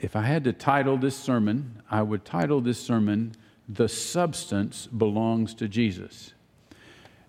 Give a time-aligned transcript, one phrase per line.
[0.00, 3.34] If I had to title this sermon, I would title this sermon,
[3.68, 6.32] The Substance Belongs to Jesus.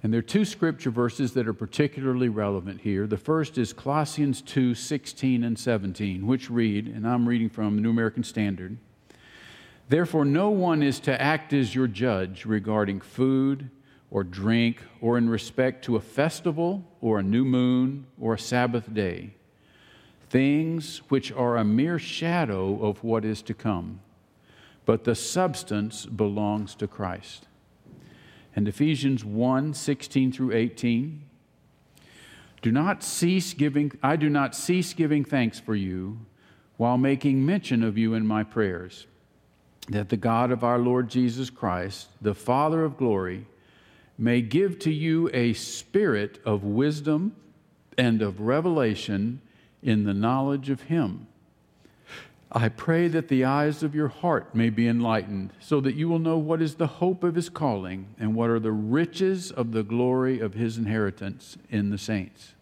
[0.02, 3.06] And there are two scripture verses that are particularly relevant here.
[3.06, 7.82] The first is Colossians 2 16 and 17, which read, and I'm reading from the
[7.82, 8.78] New American Standard
[9.90, 13.72] Therefore, no one is to act as your judge regarding food
[14.12, 18.94] or drink or in respect to a festival or a new moon or a Sabbath
[18.94, 19.34] day,
[20.30, 24.00] things which are a mere shadow of what is to come,
[24.86, 27.48] but the substance belongs to Christ
[28.56, 31.24] and Ephesians 1 16 through 18.
[32.62, 36.20] Do not cease giving, I do not cease giving thanks for you
[36.76, 39.08] while making mention of you in my prayers,
[39.88, 43.46] that the God of our Lord Jesus Christ, the Father of glory,
[44.18, 47.36] may give to you a spirit of wisdom
[47.98, 49.42] and of revelation
[49.82, 51.28] in the knowledge of Him
[52.52, 56.18] I pray that the eyes of your heart may be enlightened, so that you will
[56.18, 59.84] know what is the hope of his calling and what are the riches of the
[59.84, 62.54] glory of his inheritance in the saints.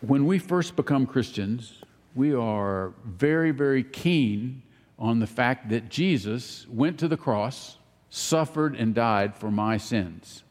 [0.00, 1.82] When we first become Christians,
[2.16, 4.62] we are very, very keen
[4.98, 7.76] on the fact that Jesus went to the cross,
[8.10, 10.42] suffered, and died for my sins.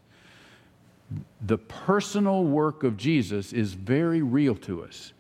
[1.42, 5.14] The personal work of Jesus is very real to us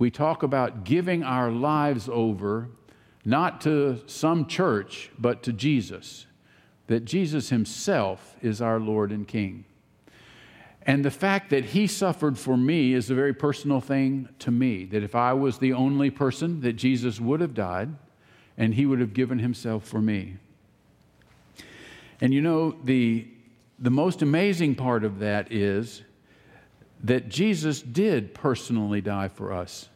[0.00, 2.70] we talk about giving our lives over
[3.22, 6.24] not to some church, but to Jesus.
[6.86, 9.66] That Jesus himself is our Lord and King.
[10.86, 14.86] And the fact that he suffered for me is a very personal thing to me.
[14.86, 17.90] That if I was the only person, that Jesus would have died
[18.56, 20.38] and he would have given himself for me.
[22.22, 23.28] And you know, the,
[23.80, 26.02] the most amazing part of that is
[27.02, 29.88] that Jesus did personally die for us.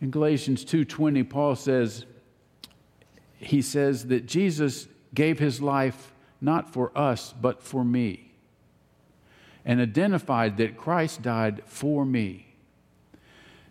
[0.00, 2.06] In Galatians 2:20 Paul says
[3.38, 8.32] he says that Jesus gave his life not for us but for me
[9.64, 12.46] and identified that Christ died for me.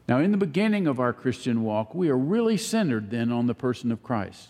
[0.08, 3.56] Now in the beginning of our Christian walk we are really centered then on the
[3.56, 4.50] person of Christ.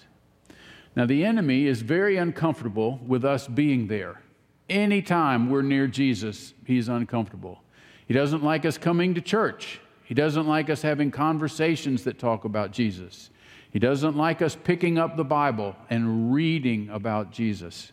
[0.94, 4.22] Now the enemy is very uncomfortable with us being there.
[4.70, 7.62] Anytime we're near Jesus, he's uncomfortable.
[8.08, 9.80] He doesn't like us coming to church.
[10.04, 13.30] He doesn't like us having conversations that talk about Jesus.
[13.72, 17.92] He doesn't like us picking up the Bible and reading about Jesus.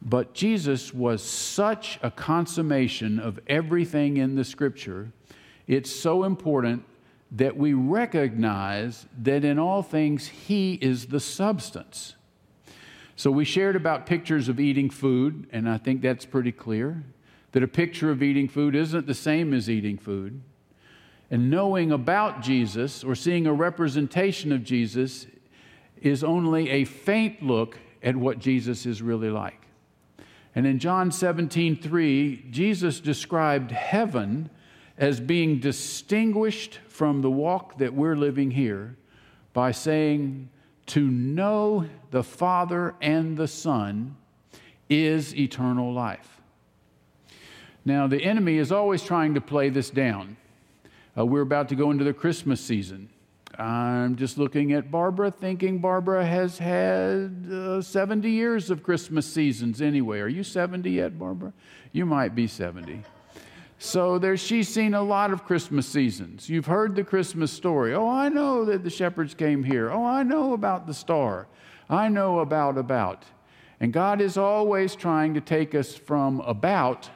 [0.00, 5.10] But Jesus was such a consummation of everything in the scripture,
[5.66, 6.84] it's so important
[7.32, 12.14] that we recognize that in all things, He is the substance.
[13.18, 17.02] So we shared about pictures of eating food, and I think that's pretty clear
[17.50, 20.40] that a picture of eating food isn't the same as eating food.
[21.28, 25.26] And knowing about Jesus or seeing a representation of Jesus
[26.00, 29.66] is only a faint look at what Jesus is really like.
[30.54, 34.48] And in John 17, 3, Jesus described heaven
[34.96, 38.96] as being distinguished from the walk that we're living here
[39.52, 40.50] by saying,
[40.88, 44.16] To know the Father and the Son
[44.88, 46.40] is eternal life.
[47.84, 50.38] Now, the enemy is always trying to play this down.
[51.16, 53.10] Uh, we're about to go into the Christmas season.
[53.58, 59.82] I'm just looking at Barbara, thinking Barbara has had uh, 70 years of Christmas seasons
[59.82, 60.20] anyway.
[60.20, 61.52] Are you 70 yet, Barbara?
[61.92, 63.02] You might be 70.
[63.78, 66.48] So there, she's seen a lot of Christmas seasons.
[66.48, 67.94] You've heard the Christmas story.
[67.94, 69.90] Oh, I know that the shepherds came here.
[69.90, 71.46] Oh, I know about the star.
[71.88, 73.24] I know about about.
[73.80, 77.08] And God is always trying to take us from about,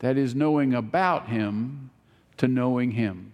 [0.00, 1.90] that is, knowing about Him,
[2.36, 3.32] to knowing Him.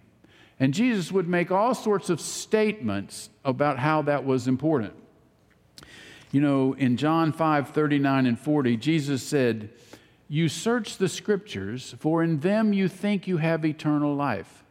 [0.57, 4.93] And Jesus would make all sorts of statements about how that was important.
[6.31, 9.69] You know, in John 5 39 and 40, Jesus said,
[10.29, 14.63] You search the scriptures, for in them you think you have eternal life.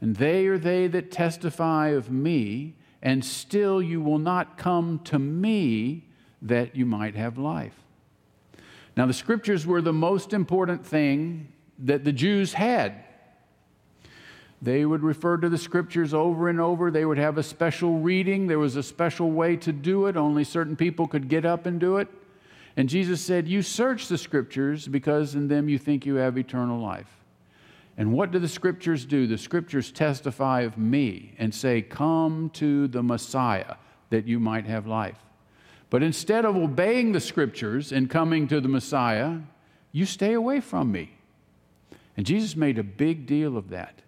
[0.00, 5.18] And they are they that testify of me, and still you will not come to
[5.18, 6.04] me
[6.42, 7.74] that you might have life.
[8.96, 13.04] Now, the scriptures were the most important thing that the Jews had.
[14.62, 16.90] They would refer to the scriptures over and over.
[16.90, 18.46] They would have a special reading.
[18.46, 20.16] There was a special way to do it.
[20.16, 22.08] Only certain people could get up and do it.
[22.76, 26.80] And Jesus said, You search the scriptures because in them you think you have eternal
[26.80, 27.10] life.
[27.96, 29.26] And what do the scriptures do?
[29.26, 33.76] The scriptures testify of me and say, Come to the Messiah
[34.10, 35.18] that you might have life.
[35.88, 39.38] But instead of obeying the scriptures and coming to the Messiah,
[39.92, 41.12] you stay away from me.
[42.16, 44.02] And Jesus made a big deal of that.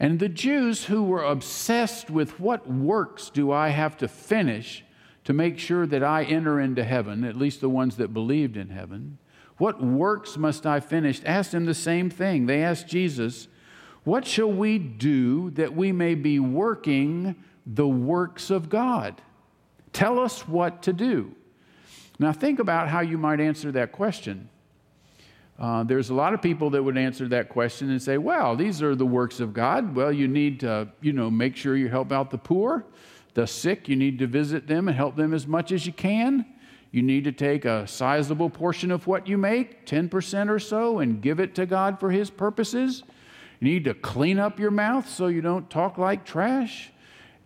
[0.00, 4.84] And the Jews who were obsessed with what works do I have to finish
[5.26, 8.70] to make sure that I enter into heaven, at least the ones that believed in
[8.70, 9.18] heaven,
[9.58, 11.20] what works must I finish?
[11.26, 12.46] Asked him the same thing.
[12.46, 13.48] They asked Jesus,
[14.04, 17.34] What shall we do that we may be working
[17.66, 19.20] the works of God?
[19.92, 21.34] Tell us what to do.
[22.20, 24.48] Now, think about how you might answer that question.
[25.58, 28.80] Uh, there's a lot of people that would answer that question and say, well, these
[28.80, 29.96] are the works of God.
[29.96, 32.84] Well, you need to, you know, make sure you help out the poor,
[33.36, 33.86] the sick.
[33.86, 36.46] You need to visit them and help them as much as you can.
[36.90, 41.20] You need to take a sizable portion of what you make, 10% or so, and
[41.20, 43.02] give it to God for His purposes.
[43.60, 46.90] You need to clean up your mouth so you don't talk like trash.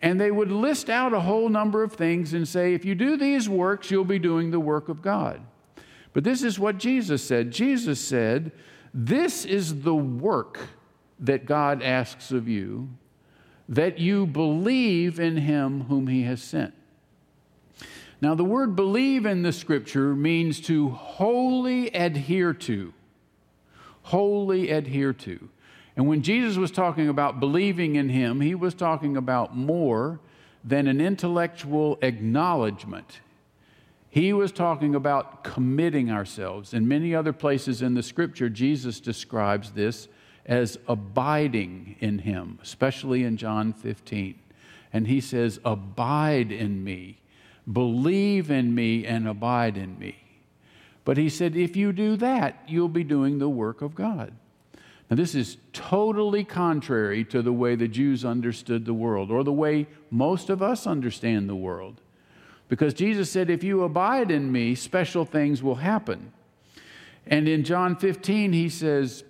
[0.01, 3.17] And they would list out a whole number of things and say, if you do
[3.17, 5.41] these works, you'll be doing the work of God.
[6.13, 7.51] But this is what Jesus said.
[7.51, 8.53] Jesus said,
[8.93, 10.57] This is the work
[11.19, 12.89] that God asks of you,
[13.71, 16.73] that you believe in him whom he has sent.
[18.19, 22.93] Now, the word believe in the scripture means to wholly adhere to.
[24.03, 25.49] Wholly adhere to.
[25.95, 30.19] And when Jesus was talking about believing in him, he was talking about more
[30.63, 33.21] than an intellectual acknowledgement.
[34.09, 36.73] He was talking about committing ourselves.
[36.73, 40.09] In many other places in the scripture, Jesus describes this
[40.51, 44.37] as abiding in him, especially in John 15.
[44.91, 47.19] And he says, Abide in me,
[47.71, 50.17] believe in me, and abide in me.
[51.05, 54.33] But he said, if you do that, you'll be doing the work of God.
[55.09, 59.53] Now, this is totally contrary to the way the Jews understood the world, or the
[59.53, 62.01] way most of us understand the world.
[62.67, 66.33] Because Jesus said, If you abide in me, special things will happen.
[67.25, 69.23] And in John 15, he says,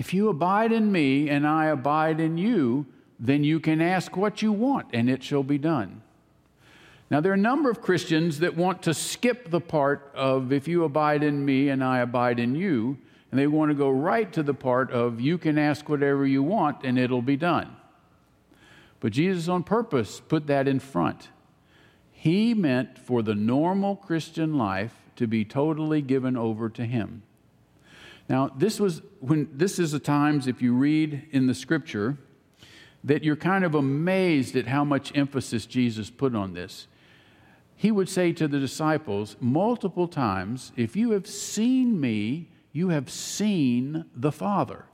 [0.00, 2.86] If you abide in me and I abide in you,
[3.18, 6.00] then you can ask what you want and it shall be done.
[7.10, 10.66] Now, there are a number of Christians that want to skip the part of if
[10.66, 12.96] you abide in me and I abide in you
[13.30, 16.42] and they want to go right to the part of you can ask whatever you
[16.42, 17.76] want and it'll be done.
[19.00, 21.28] But Jesus, on purpose, put that in front.
[22.10, 27.22] He meant for the normal Christian life to be totally given over to Him.
[28.30, 32.16] Now, this was when this is the times, if you read in the scripture,
[33.02, 36.86] that you're kind of amazed at how much emphasis Jesus put on this.
[37.74, 43.10] He would say to the disciples multiple times, If you have seen me, you have
[43.10, 44.84] seen the Father.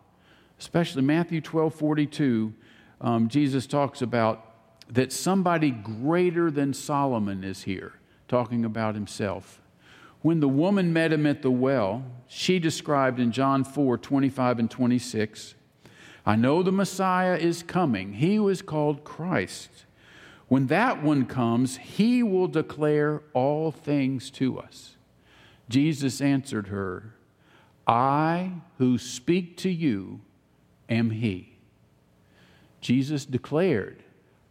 [0.58, 2.54] Especially Matthew 12 42,
[3.02, 4.54] um, Jesus talks about
[4.88, 7.92] that somebody greater than Solomon is here,
[8.28, 9.60] talking about himself.
[10.26, 14.68] When the woman met him at the well, she described in John 4 25 and
[14.68, 15.54] 26,
[16.26, 19.70] I know the Messiah is coming, he was called Christ.
[20.48, 24.96] When that one comes, he will declare all things to us.
[25.68, 27.14] Jesus answered her,
[27.86, 30.22] I who speak to you
[30.88, 31.56] am He.
[32.80, 34.02] Jesus declared,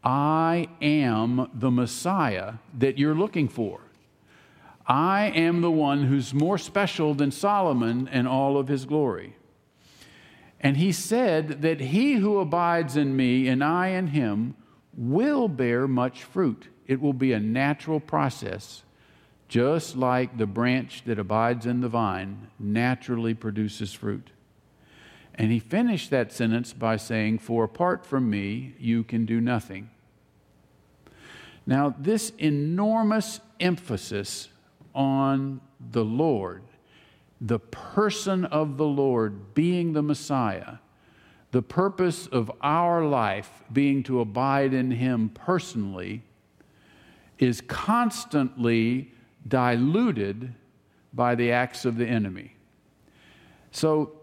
[0.06, 3.82] I am the Messiah that you're looking for.
[4.88, 9.36] I am the one who's more special than Solomon and all of his glory.
[10.60, 14.56] And he said that he who abides in me and I in him
[14.96, 16.68] will bear much fruit.
[16.88, 18.84] It will be a natural process
[19.48, 24.32] just like the branch that abides in the vine naturally produces fruit.
[25.36, 29.90] And he finished that sentence by saying, For apart from me, you can do nothing.
[31.68, 34.50] Now, this enormous emphasis
[34.96, 35.62] on
[35.92, 36.64] the Lord,
[37.40, 40.78] the person of the Lord being the Messiah,
[41.52, 46.24] the purpose of our life being to abide in Him personally,
[47.38, 49.12] is constantly
[49.48, 50.54] diluted
[51.14, 52.56] by the acts of the enemy.
[53.72, 54.14] So,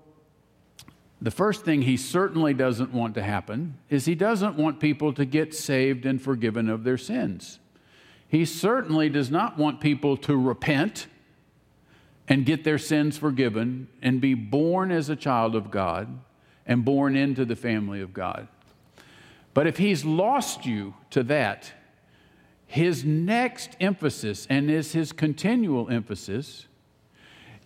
[1.20, 5.24] the first thing he certainly doesn't want to happen is he doesn't want people to
[5.24, 7.60] get saved and forgiven of their sins.
[8.32, 11.06] He certainly does not want people to repent
[12.26, 16.18] and get their sins forgiven and be born as a child of God
[16.64, 18.48] and born into the family of God.
[19.52, 21.74] But if he's lost you to that,
[22.66, 26.68] his next emphasis, and is his continual emphasis,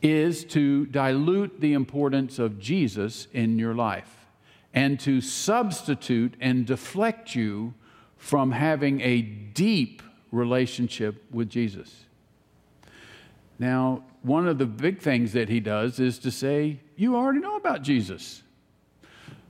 [0.03, 4.27] is to dilute the importance of Jesus in your life
[4.75, 7.75] and to substitute and deflect you
[8.17, 12.04] from having a deep relationship with Jesus.
[13.59, 17.56] Now, one of the big things that he does is to say, You already know
[17.56, 18.42] about Jesus.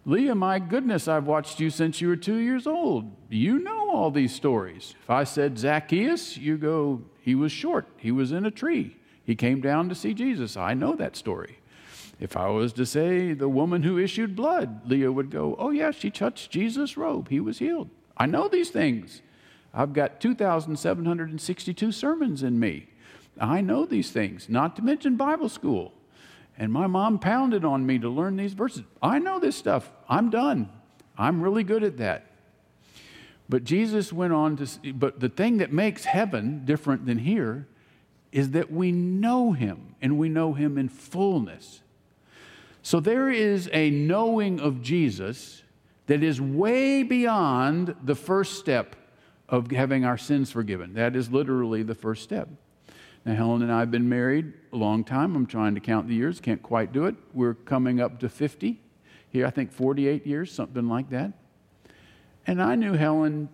[0.05, 3.11] Leah, my goodness, I've watched you since you were two years old.
[3.29, 4.95] You know all these stories.
[5.03, 9.35] If I said Zacchaeus, you go, he was short, he was in a tree, he
[9.35, 10.57] came down to see Jesus.
[10.57, 11.59] I know that story.
[12.21, 15.91] If I was to say the woman who issued blood, Leah would go, Oh, yeah,
[15.91, 17.29] she touched Jesus' robe.
[17.29, 17.91] He was healed.
[18.17, 19.21] I know these things.
[19.77, 22.89] I've got 2,762 sermons in me.
[23.39, 25.93] I know these things, not to mention Bible school.
[26.57, 28.85] And my mom pounded on me to learn these verses.
[29.03, 29.93] I know this stuff.
[30.09, 30.71] I'm done.
[31.19, 32.25] I'm really good at that.
[33.51, 37.69] But Jesus went on to, but the thing that makes heaven different than here
[38.33, 41.83] is that we know him and we know him in fullness.
[42.83, 45.63] So there is a knowing of Jesus
[46.07, 48.97] that is way beyond the first step
[49.49, 50.95] of having our sins forgiven.
[50.95, 52.49] That is literally the first step.
[53.25, 55.35] Now, Helen and I have been married a long time.
[55.35, 57.17] I'm trying to count the years, can't quite do it.
[57.35, 58.81] We're coming up to 50.
[59.31, 61.33] Here, I think 48 years, something like that.
[62.47, 63.49] And I knew Helen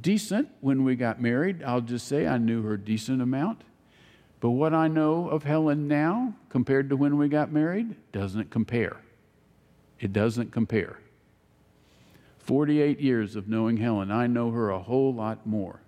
[0.00, 1.62] decent when we got married.
[1.62, 3.62] I'll just say I knew her decent amount.
[4.40, 8.96] But what I know of Helen now compared to when we got married doesn't compare.
[9.98, 11.00] It doesn't compare.
[12.48, 15.82] 48 years of knowing Helen, I know her a whole lot more.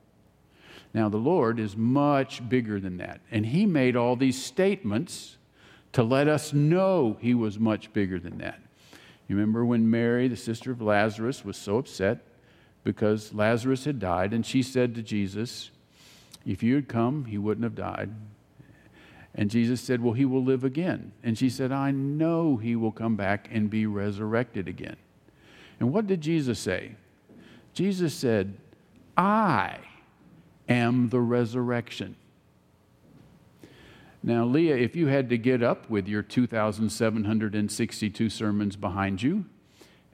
[0.93, 3.23] Now, the Lord is much bigger than that.
[3.31, 5.39] And He made all these statements
[5.93, 8.61] to let us know He was much bigger than that.
[9.27, 12.19] You remember when Mary, the sister of Lazarus, was so upset
[12.85, 15.71] because Lazarus had died, and she said to Jesus,
[16.45, 18.11] If you had come, he wouldn't have died.
[19.35, 21.13] And Jesus said, Well, he will live again.
[21.23, 24.97] And she said, I know he will come back and be resurrected again.
[25.81, 26.93] And what did Jesus say?
[27.73, 28.55] Jesus said,
[29.17, 29.79] I
[30.69, 32.17] am the resurrection.
[34.23, 39.47] Now, Leah, if you had to get up with your 2,762 sermons behind you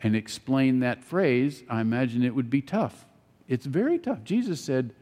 [0.01, 3.05] and explain that phrase, I imagine it would be tough.
[3.49, 4.23] It's very tough.
[4.23, 4.95] Jesus said,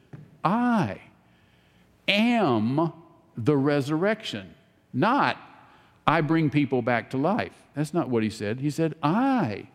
[0.43, 1.01] I
[2.09, 2.93] am
[3.37, 4.55] the resurrection,
[4.93, 5.37] not
[6.07, 7.53] I bring people back to life.
[7.75, 8.61] That's not what he said.
[8.61, 9.69] He said, I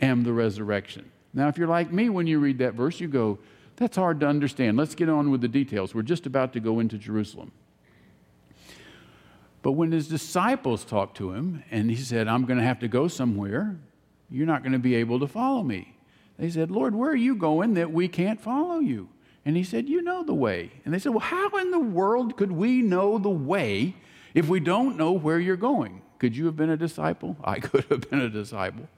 [0.00, 1.10] am the resurrection.
[1.32, 3.38] Now, if you're like me, when you read that verse, you go,
[3.76, 4.76] that's hard to understand.
[4.76, 5.94] Let's get on with the details.
[5.94, 7.52] We're just about to go into Jerusalem.
[9.62, 12.88] But when his disciples talked to him and he said, I'm going to have to
[12.88, 13.76] go somewhere,
[14.30, 15.96] you're not going to be able to follow me.
[16.38, 19.08] They said, Lord, where are you going that we can't follow you?
[19.44, 20.72] And he said, You know the way.
[20.84, 23.94] And they said, Well, how in the world could we know the way
[24.34, 26.02] if we don't know where you're going?
[26.18, 27.36] Could you have been a disciple?
[27.42, 28.88] I could have been a disciple.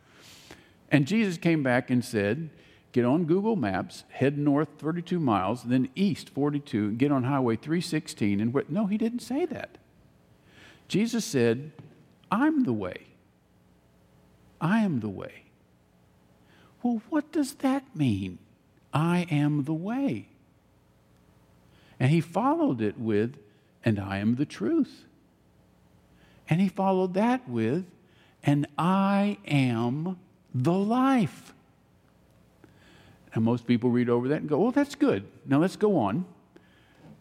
[0.90, 2.50] And Jesus came back and said,
[2.92, 7.56] Get on Google Maps, head north 32 miles, then east 42, and get on Highway
[7.56, 8.40] 316.
[8.40, 9.76] And no, he didn't say that.
[10.88, 11.72] Jesus said,
[12.30, 13.02] I'm the way.
[14.60, 15.44] I am the way.
[16.82, 18.38] Well, what does that mean?
[18.92, 20.28] I am the way.
[22.00, 23.36] And he followed it with,
[23.84, 25.04] and I am the truth.
[26.48, 27.84] And he followed that with,
[28.42, 30.18] and I am
[30.54, 31.52] the life.
[33.34, 35.24] And most people read over that and go, oh, that's good.
[35.46, 36.24] Now let's go on.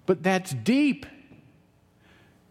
[0.06, 1.06] But that's deep.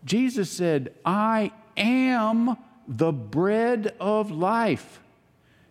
[0.04, 2.56] Jesus said, I am
[2.86, 5.00] the bread of life.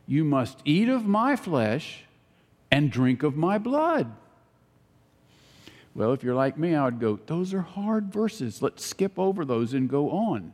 [0.07, 2.03] You must eat of my flesh
[2.71, 4.11] and drink of my blood.
[5.93, 8.61] Well, if you're like me, I would go, those are hard verses.
[8.61, 10.53] Let's skip over those and go on.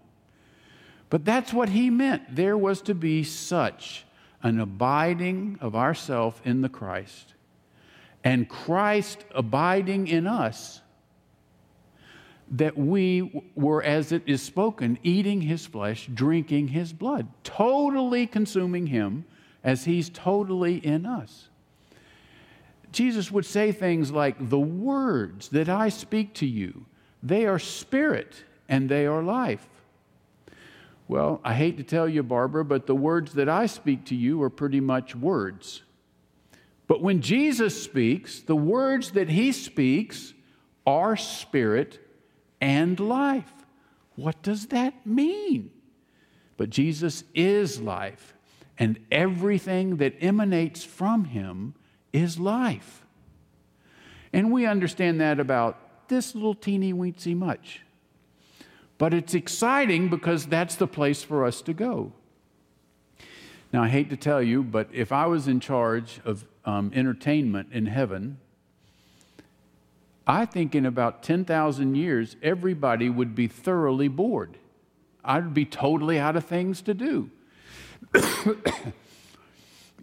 [1.09, 2.35] But that's what he meant.
[2.35, 4.05] There was to be such
[4.43, 7.33] an abiding of ourself in the Christ
[8.23, 10.81] and Christ abiding in us
[12.51, 18.87] that we were, as it is spoken, eating his flesh, drinking his blood, totally consuming
[18.87, 19.25] him
[19.63, 21.47] as he's totally in us.
[22.91, 26.85] Jesus would say things like, The words that I speak to you,
[27.23, 29.69] they are spirit and they are life.
[31.11, 34.41] Well, I hate to tell you, Barbara, but the words that I speak to you
[34.43, 35.81] are pretty much words.
[36.87, 40.33] But when Jesus speaks, the words that he speaks
[40.87, 41.99] are spirit
[42.61, 43.51] and life.
[44.15, 45.71] What does that mean?
[46.55, 48.33] But Jesus is life,
[48.79, 51.73] and everything that emanates from him
[52.13, 53.05] is life.
[54.31, 57.81] And we understand that about this little teeny weensy much.
[59.01, 62.11] But it's exciting because that's the place for us to go.
[63.73, 67.69] Now, I hate to tell you, but if I was in charge of um, entertainment
[67.71, 68.37] in heaven,
[70.27, 74.57] I think in about 10,000 years, everybody would be thoroughly bored.
[75.25, 77.31] I'd be totally out of things to do.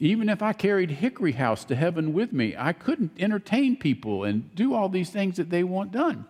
[0.01, 4.53] Even if I carried Hickory House to heaven with me, I couldn't entertain people and
[4.57, 6.27] do all these things that they want done.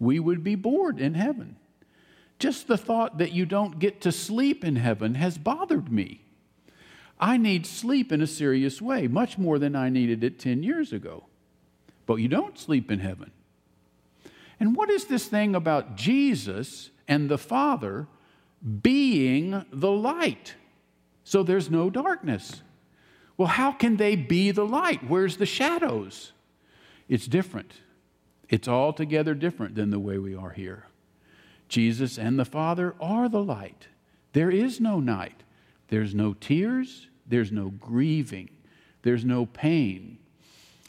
[0.00, 1.56] We would be bored in heaven.
[2.38, 6.22] Just the thought that you don't get to sleep in heaven has bothered me.
[7.20, 10.92] I need sleep in a serious way, much more than I needed it 10 years
[10.92, 11.24] ago.
[12.06, 13.32] But you don't sleep in heaven.
[14.60, 18.06] And what is this thing about Jesus and the Father
[18.82, 20.54] being the light?
[21.24, 22.62] So there's no darkness.
[23.36, 25.08] Well, how can they be the light?
[25.08, 26.32] Where's the shadows?
[27.08, 27.72] It's different.
[28.48, 30.86] It's altogether different than the way we are here.
[31.68, 33.88] Jesus and the Father are the light.
[34.32, 35.42] There is no night.
[35.88, 37.08] There's no tears.
[37.26, 38.50] There's no grieving.
[39.02, 40.18] There's no pain.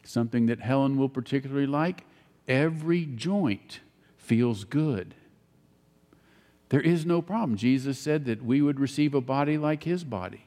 [0.03, 2.05] Something that Helen will particularly like
[2.47, 3.81] every joint
[4.17, 5.13] feels good.
[6.69, 7.57] There is no problem.
[7.57, 10.45] Jesus said that we would receive a body like his body,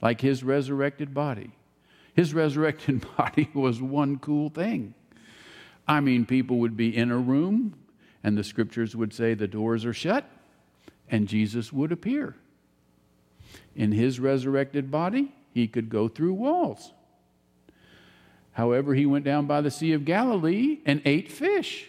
[0.00, 1.52] like his resurrected body.
[2.14, 4.94] His resurrected body was one cool thing.
[5.86, 7.74] I mean, people would be in a room,
[8.22, 10.24] and the scriptures would say the doors are shut,
[11.10, 12.36] and Jesus would appear.
[13.76, 16.92] In his resurrected body, he could go through walls.
[18.52, 21.88] However, he went down by the Sea of Galilee and ate fish.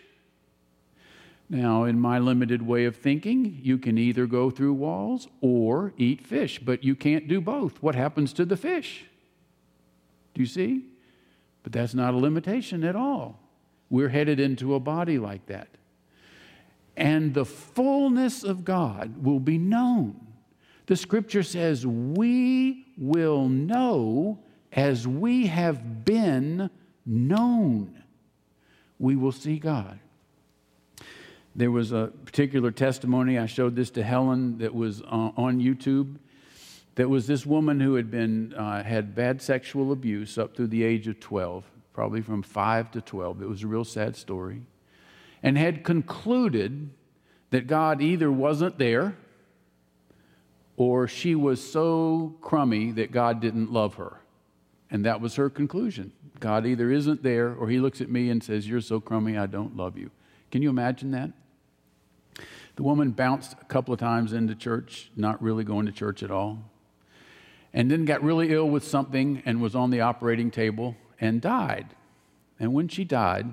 [1.47, 6.25] Now, in my limited way of thinking, you can either go through walls or eat
[6.25, 7.81] fish, but you can't do both.
[7.83, 9.05] What happens to the fish?
[10.33, 10.85] Do you see?
[11.61, 13.39] But that's not a limitation at all.
[13.89, 15.67] We're headed into a body like that.
[16.97, 20.25] And the fullness of God will be known.
[20.87, 24.39] The scripture says, We will know
[24.71, 26.69] as we have been
[27.05, 28.03] known,
[28.99, 29.99] we will see God.
[31.55, 36.17] There was a particular testimony, I showed this to Helen, that was on YouTube.
[36.95, 40.83] That was this woman who had been, uh, had bad sexual abuse up through the
[40.83, 41.63] age of 12,
[41.95, 43.41] probably from 5 to 12.
[43.41, 44.63] It was a real sad story.
[45.41, 46.89] And had concluded
[47.51, 49.15] that God either wasn't there
[50.75, 54.19] or she was so crummy that God didn't love her.
[54.91, 56.11] And that was her conclusion.
[56.41, 59.45] God either isn't there or he looks at me and says, You're so crummy, I
[59.45, 60.11] don't love you.
[60.51, 61.31] Can you imagine that?
[62.75, 66.29] The woman bounced a couple of times into church, not really going to church at
[66.29, 66.59] all,
[67.73, 71.95] and then got really ill with something and was on the operating table and died.
[72.59, 73.47] And when she died,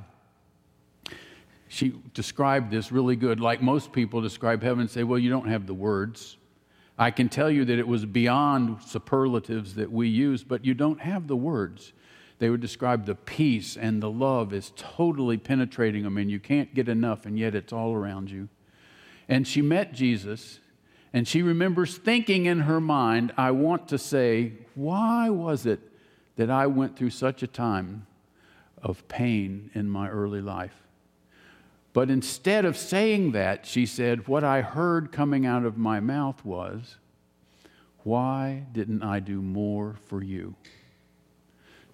[1.69, 5.49] she described this really good, like most people describe heaven and say, Well, you don't
[5.49, 6.37] have the words.
[6.99, 11.01] I can tell you that it was beyond superlatives that we use, but you don't
[11.01, 11.93] have the words.
[12.39, 16.75] They would describe the peace and the love is totally penetrating them, and you can't
[16.75, 18.49] get enough, and yet it's all around you.
[19.29, 20.61] And she met Jesus,
[21.13, 25.81] and she remembers thinking in her mind, I want to say, why was it
[26.43, 28.05] that I went through such a time
[28.83, 30.75] of pain in my early life?
[31.93, 36.45] But instead of saying that, she said, What I heard coming out of my mouth
[36.45, 36.97] was,
[38.03, 40.57] Why didn't I do more for you?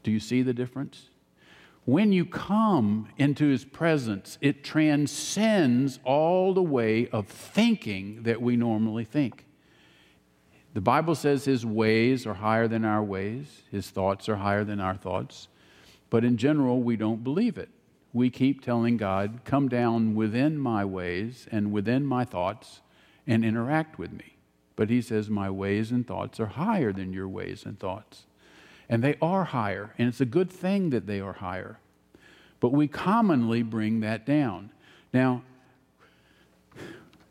[0.02, 1.10] Do you see the difference?
[1.84, 8.56] When you come into his presence, it transcends all the way of thinking that we
[8.56, 9.44] normally think.
[10.78, 14.78] The Bible says his ways are higher than our ways, his thoughts are higher than
[14.78, 15.48] our thoughts,
[16.08, 17.68] but in general, we don't believe it
[18.12, 22.80] we keep telling God, come down within my ways and within my thoughts
[23.26, 24.36] and interact with me.
[24.76, 28.26] But he says, my ways and thoughts are higher than your ways and thoughts.
[28.88, 31.80] And they are higher, and it's a good thing that they are higher.
[32.60, 34.70] But we commonly bring that down.
[35.12, 35.42] Now,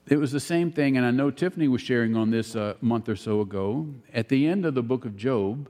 [0.09, 3.09] it was the same thing, and I know Tiffany was sharing on this a month
[3.09, 3.87] or so ago.
[4.13, 5.69] At the end of the book of Job,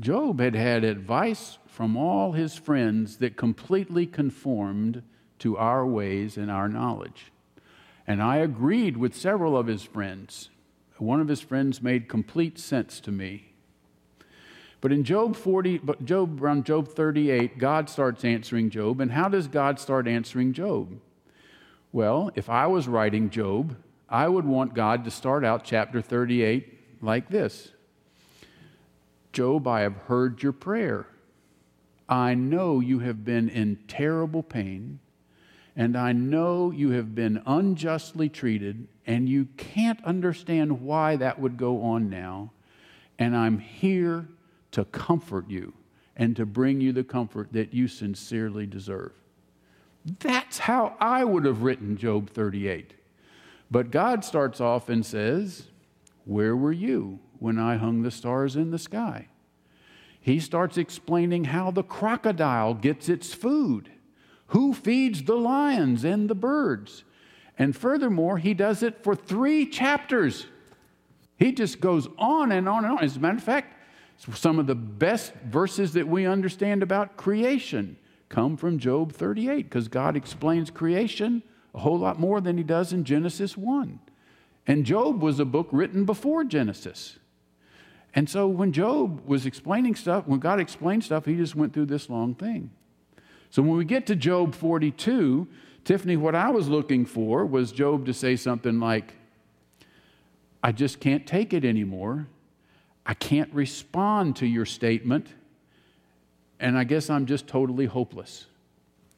[0.00, 5.02] Job had had advice from all his friends that completely conformed
[5.38, 7.32] to our ways and our knowledge.
[8.06, 10.50] And I agreed with several of his friends.
[10.98, 13.52] One of his friends made complete sense to me.
[14.80, 19.00] But in Job 40, but Job around Job 38, God starts answering Job.
[19.00, 21.00] And how does God start answering Job?
[21.96, 23.74] Well, if I was writing Job,
[24.06, 27.70] I would want God to start out chapter 38 like this
[29.32, 31.06] Job, I have heard your prayer.
[32.06, 34.98] I know you have been in terrible pain,
[35.74, 41.56] and I know you have been unjustly treated, and you can't understand why that would
[41.56, 42.52] go on now.
[43.18, 44.28] And I'm here
[44.72, 45.72] to comfort you
[46.14, 49.12] and to bring you the comfort that you sincerely deserve.
[50.20, 52.94] That's how I would have written Job 38.
[53.70, 55.68] But God starts off and says,
[56.24, 59.28] Where were you when I hung the stars in the sky.
[60.20, 63.90] He starts explaining how the crocodile gets its food,
[64.48, 67.04] who feeds the lions and the birds.
[67.58, 70.46] And furthermore, he does it for three chapters.
[71.38, 73.04] He just goes on and on and on.
[73.04, 73.74] As a matter of fact,
[74.34, 77.96] some of the best verses that we understand about creation
[78.28, 81.42] come from Job 38 because God explains creation
[81.74, 84.00] a whole lot more than he does in Genesis 1.
[84.66, 87.18] And Job was a book written before Genesis.
[88.14, 91.86] And so when Job was explaining stuff, when God explained stuff, he just went through
[91.86, 92.70] this long thing.
[93.50, 95.46] So when we get to Job 42,
[95.84, 99.14] Tiffany, what I was looking for was Job to say something like,
[100.62, 102.26] I just can't take it anymore.
[103.04, 105.28] I can't respond to your statement.
[106.58, 108.46] And I guess I'm just totally hopeless.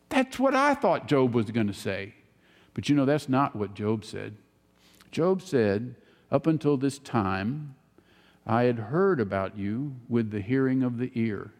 [0.09, 2.15] That's what I thought Job was going to say.
[2.75, 4.37] But you know, that's not what Job said.
[5.11, 5.95] Job said,
[6.31, 7.75] Up until this time,
[8.47, 11.53] I had heard about you with the hearing of the ear,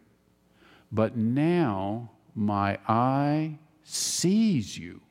[0.91, 5.01] but now my eye sees you,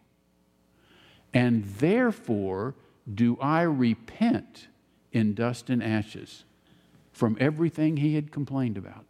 [1.33, 2.75] and therefore
[3.13, 4.69] do I repent
[5.13, 6.45] in dust and ashes
[7.13, 9.05] from everything he had complained about.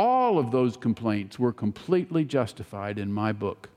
[0.00, 3.68] All of those complaints were completely justified in my book.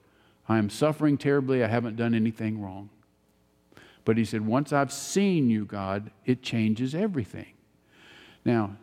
[0.47, 1.61] I am suffering terribly.
[1.61, 2.89] I haven't done anything wrong.
[4.05, 7.51] But he said, Once I've seen you, God, it changes everything.
[8.45, 8.77] Now,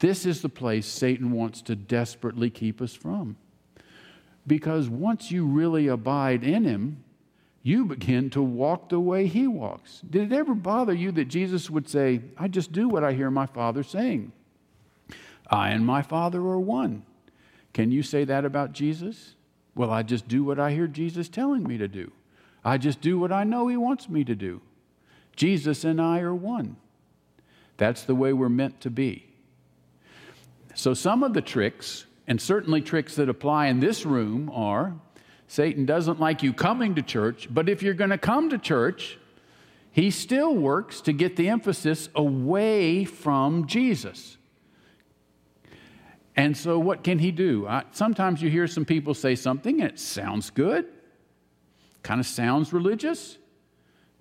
[0.00, 3.36] this is the place Satan wants to desperately keep us from.
[4.46, 7.02] Because once you really abide in him,
[7.62, 10.02] you begin to walk the way he walks.
[10.10, 13.30] Did it ever bother you that Jesus would say, I just do what I hear
[13.30, 14.32] my Father saying?
[15.52, 17.04] I and my Father are one.
[17.74, 19.34] Can you say that about Jesus?
[19.74, 22.10] Well, I just do what I hear Jesus telling me to do.
[22.64, 24.62] I just do what I know He wants me to do.
[25.36, 26.76] Jesus and I are one.
[27.76, 29.26] That's the way we're meant to be.
[30.74, 34.94] So, some of the tricks, and certainly tricks that apply in this room, are
[35.48, 39.18] Satan doesn't like you coming to church, but if you're going to come to church,
[39.90, 44.38] he still works to get the emphasis away from Jesus.
[46.36, 47.66] And so, what can he do?
[47.66, 50.86] I, sometimes you hear some people say something and it sounds good,
[52.02, 53.36] kind of sounds religious,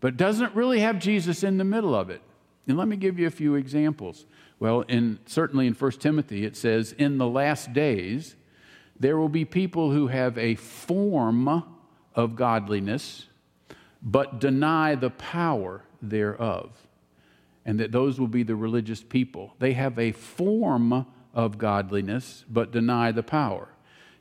[0.01, 2.21] but doesn't really have Jesus in the middle of it.
[2.67, 4.25] And let me give you a few examples.
[4.59, 8.35] Well, in, certainly in 1 Timothy, it says, In the last days,
[8.99, 11.63] there will be people who have a form
[12.13, 13.25] of godliness,
[14.01, 16.71] but deny the power thereof.
[17.65, 19.55] And that those will be the religious people.
[19.59, 23.69] They have a form of godliness, but deny the power.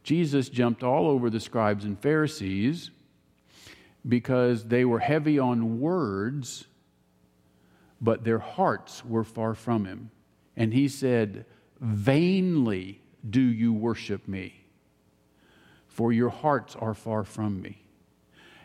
[0.03, 2.91] Jesus jumped all over the scribes and Pharisees
[4.09, 6.67] because they were heavy on words,
[8.01, 10.11] but their hearts were far from him.
[10.57, 11.45] And he said,
[11.81, 14.65] Vainly do you worship me,
[15.87, 17.85] for your hearts are far from me.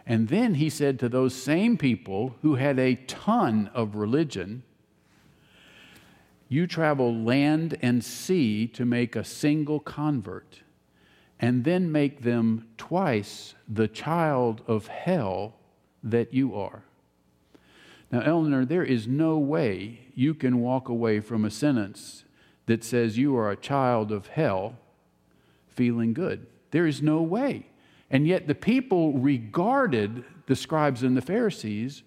[0.06, 4.64] And then he said to those same people who had a ton of religion,
[6.48, 10.62] you travel land and sea to make a single convert,
[11.40, 15.54] and then make them twice the child of hell
[16.04, 16.84] that you are.
[18.12, 22.24] Now, Eleanor, there is no way you can walk away from a sentence
[22.68, 24.78] that says you are a child of hell
[25.68, 26.48] feeling good.
[26.72, 27.68] There is no way.
[28.10, 32.04] And yet, the people regarded the scribes and the Pharisees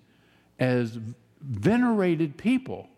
[0.59, 0.99] as
[1.41, 2.89] venerated people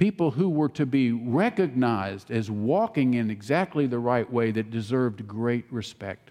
[0.00, 5.28] people who were to be recognized as walking in exactly the right way that deserved
[5.28, 6.30] great respect.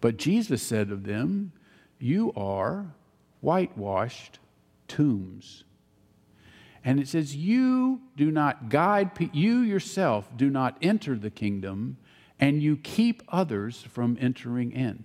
[0.00, 1.50] But Jesus said of them,
[1.98, 2.86] You are
[3.40, 4.38] whitewashed
[4.86, 5.64] tombs.
[6.84, 11.96] And it says, You do not guide, you yourself do not enter the kingdom,
[12.38, 15.02] and you keep others from entering in.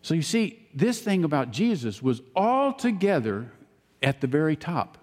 [0.00, 3.52] So you see, this thing about Jesus was altogether
[4.02, 4.96] at the very top.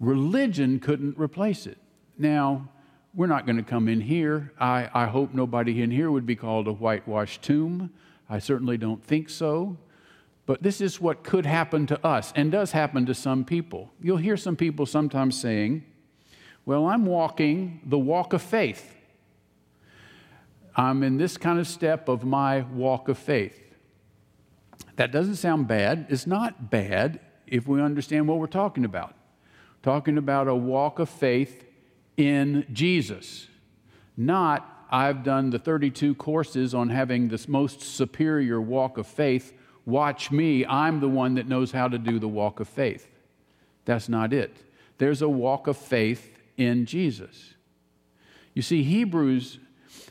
[0.00, 1.78] Religion couldn't replace it.
[2.18, 2.68] Now,
[3.14, 4.52] we're not going to come in here.
[4.60, 7.90] I, I hope nobody in here would be called a whitewashed tomb.
[8.28, 9.78] I certainly don't think so.
[10.44, 13.90] But this is what could happen to us and does happen to some people.
[14.00, 15.84] You'll hear some people sometimes saying,
[16.64, 18.94] Well, I'm walking the walk of faith.
[20.76, 23.58] I'm in this kind of step of my walk of faith.
[24.96, 26.06] That doesn't sound bad.
[26.10, 29.15] It's not bad if we understand what we're talking about
[29.82, 31.64] talking about a walk of faith
[32.16, 33.48] in Jesus,
[34.16, 39.52] not I've done the 32 courses on having this most superior walk of faith.
[39.84, 43.08] Watch me, I'm the one that knows how to do the walk of faith.
[43.84, 44.56] That's not it.
[44.98, 47.54] there's a walk of faith in Jesus.
[48.54, 49.58] You see, Hebrews,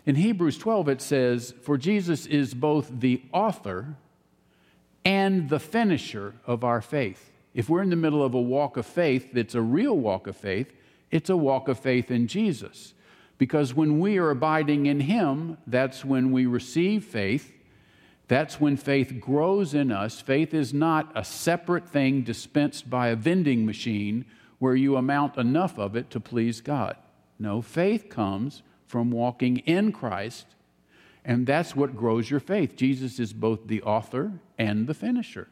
[0.06, 3.95] in Hebrews 12, it says, For Jesus is both the author
[5.04, 7.32] and the finisher of our faith.
[7.55, 10.35] If we're in the middle of a walk of faith that's a real walk of
[10.35, 10.73] faith,
[11.09, 12.93] it's a walk of faith in Jesus.
[13.37, 17.53] Because when we are abiding in Him, that's when we receive faith.
[18.27, 20.19] That's when faith grows in us.
[20.19, 24.25] Faith is not a separate thing dispensed by a vending machine
[24.59, 26.97] where you amount enough of it to please God.
[27.39, 30.47] No, faith comes from walking in Christ,
[31.23, 32.75] and that's what grows your faith.
[32.75, 35.47] Jesus is both the author and the finisher.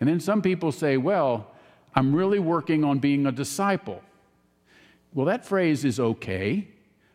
[0.00, 1.50] And then some people say, well,
[1.94, 4.02] I'm really working on being a disciple.
[5.14, 6.68] Well, that phrase is okay,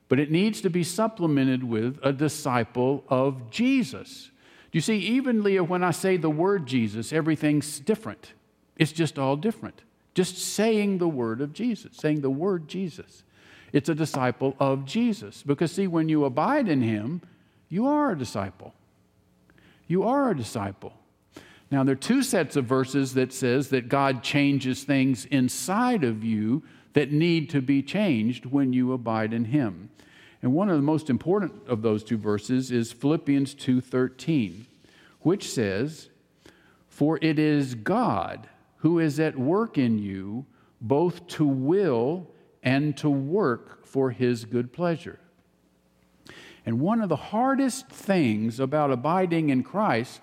[0.09, 4.31] but it needs to be supplemented with a disciple of Jesus.
[4.71, 8.33] Do You see, even Leah, when I say the word Jesus, everything's different.
[8.77, 9.83] It's just all different.
[10.13, 13.23] Just saying the word of Jesus, saying the word Jesus.
[13.71, 15.43] It's a disciple of Jesus.
[15.43, 17.21] Because, see, when you abide in him,
[17.69, 18.73] you are a disciple.
[19.87, 20.93] You are a disciple.
[21.71, 26.21] Now, there are two sets of verses that says that God changes things inside of
[26.21, 29.89] you that need to be changed when you abide in him.
[30.41, 34.65] And one of the most important of those two verses is Philippians 2:13,
[35.21, 36.09] which says,
[36.89, 40.45] "For it is God who is at work in you
[40.81, 42.27] both to will
[42.61, 45.19] and to work for his good pleasure."
[46.65, 50.21] And one of the hardest things about abiding in Christ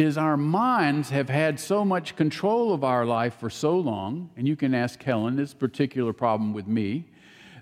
[0.00, 4.48] is our minds have had so much control of our life for so long, and
[4.48, 7.04] you can ask Helen this particular problem with me,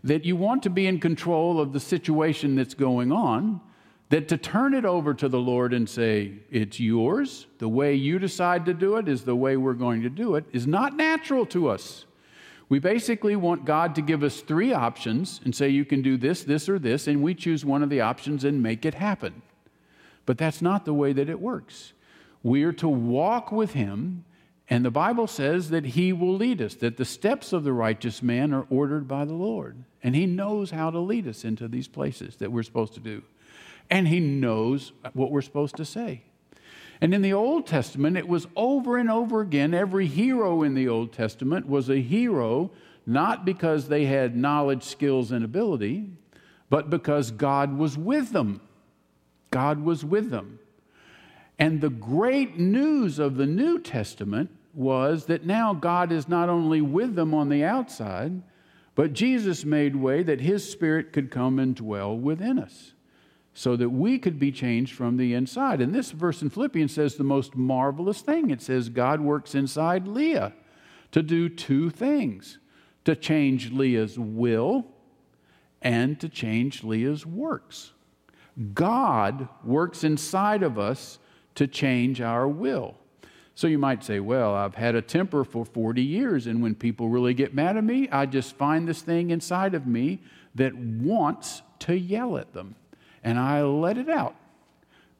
[0.04, 3.60] that you want to be in control of the situation that's going on,
[4.10, 8.18] that to turn it over to the Lord and say, It's yours, the way you
[8.18, 11.44] decide to do it is the way we're going to do it, is not natural
[11.46, 12.06] to us.
[12.68, 16.44] We basically want God to give us three options and say, You can do this,
[16.44, 19.42] this, or this, and we choose one of the options and make it happen.
[20.24, 21.94] But that's not the way that it works.
[22.42, 24.24] We are to walk with him,
[24.68, 28.22] and the Bible says that he will lead us, that the steps of the righteous
[28.22, 29.84] man are ordered by the Lord.
[30.02, 33.22] And he knows how to lead us into these places that we're supposed to do.
[33.90, 36.22] And he knows what we're supposed to say.
[37.00, 39.72] And in the Old Testament, it was over and over again.
[39.72, 42.70] Every hero in the Old Testament was a hero
[43.06, 46.10] not because they had knowledge, skills, and ability,
[46.68, 48.60] but because God was with them.
[49.50, 50.58] God was with them.
[51.58, 56.80] And the great news of the New Testament was that now God is not only
[56.80, 58.42] with them on the outside,
[58.94, 62.92] but Jesus made way that his spirit could come and dwell within us
[63.54, 65.80] so that we could be changed from the inside.
[65.80, 70.06] And this verse in Philippians says the most marvelous thing it says, God works inside
[70.06, 70.52] Leah
[71.10, 72.58] to do two things
[73.04, 74.86] to change Leah's will
[75.82, 77.92] and to change Leah's works.
[78.74, 81.18] God works inside of us
[81.58, 82.94] to change our will.
[83.56, 87.08] So you might say, well, I've had a temper for 40 years, and when people
[87.08, 90.20] really get mad at me, I just find this thing inside of me
[90.54, 92.76] that wants to yell at them,
[93.24, 94.36] and I let it out.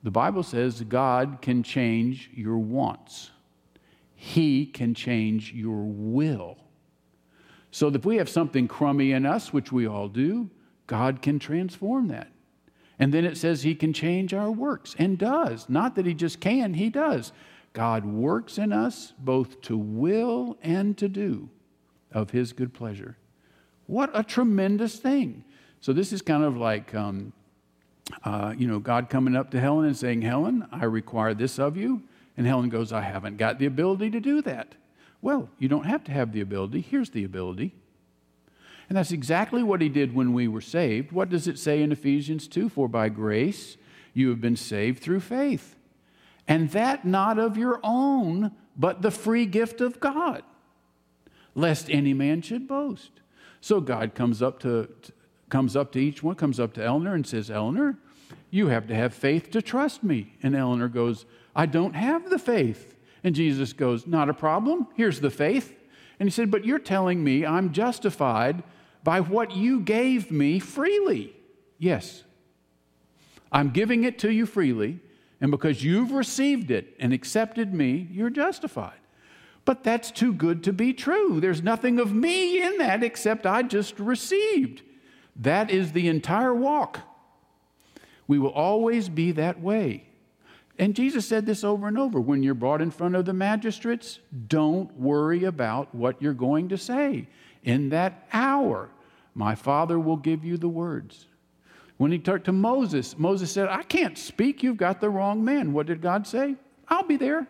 [0.05, 3.33] The Bible says God can change your wants,
[4.15, 6.57] He can change your will.
[7.73, 10.51] So if we have something crummy in us, which we all do,
[10.87, 12.31] God can transform that.
[12.99, 15.69] And then it says he can change our works and does.
[15.69, 17.33] Not that he just can, he does.
[17.73, 21.49] God works in us both to will and to do
[22.13, 23.17] of his good pleasure.
[23.87, 25.45] What a tremendous thing.
[25.81, 27.33] So, this is kind of like, um,
[28.25, 31.77] uh, you know, God coming up to Helen and saying, Helen, I require this of
[31.77, 32.03] you.
[32.37, 34.75] And Helen goes, I haven't got the ability to do that.
[35.23, 36.81] Well, you don't have to have the ability.
[36.81, 37.75] Here's the ability
[38.89, 41.13] and that's exactly what he did when we were saved.
[41.13, 42.69] What does it say in Ephesians 2?
[42.69, 43.77] For by grace
[44.15, 45.77] you have been saved through faith.
[46.47, 50.43] And that not of your own, but the free gift of God,
[51.55, 53.11] lest any man should boast.
[53.61, 54.89] So God comes up to,
[55.51, 57.99] comes up to each one, comes up to Eleanor and says, Eleanor,
[58.51, 60.35] you have to have faith to trust me.
[60.43, 62.97] And Eleanor goes, I don't have the faith.
[63.23, 64.87] And Jesus goes, Not a problem.
[64.95, 65.75] Here's the faith.
[66.19, 68.63] And he said, But you're telling me I'm justified
[69.09, 71.35] by what you gave me freely.
[71.79, 72.25] Yes,
[73.51, 75.01] I'm giving it to you freely,
[75.41, 78.99] and because you've received it and accepted me, you're justified.
[79.65, 81.41] But that's too good to be true.
[81.41, 84.83] There's nothing of me in that except I just received.
[85.37, 87.01] That is the entire walk.
[88.27, 90.05] We will always be that way.
[90.79, 94.19] And Jesus said this over and over when you're brought in front of the magistrates,
[94.49, 97.27] don't worry about what you're going to say.
[97.65, 98.91] In that hour,
[99.39, 101.27] my Father will give you the words.
[101.97, 104.65] When he talked to Moses, Moses said, I can't speak.
[104.65, 105.73] You've got the wrong man.
[105.73, 106.57] What did God say?
[106.89, 107.47] I'll be there.